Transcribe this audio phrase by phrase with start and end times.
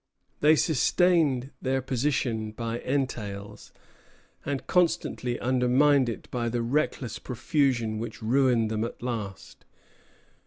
[0.39, 3.71] They sustained their position by entails,
[4.43, 9.63] and constantly undermined it by the reckless profusion which ruined them at last.